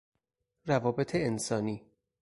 روابط 0.65 1.15
انسانی 1.15 1.85